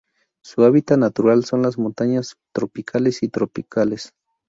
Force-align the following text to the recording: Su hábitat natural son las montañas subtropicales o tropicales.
Su 0.43 0.63
hábitat 0.63 0.97
natural 0.97 1.45
son 1.45 1.61
las 1.61 1.77
montañas 1.77 2.29
subtropicales 2.29 3.19
o 3.21 3.29
tropicales. 3.29 4.15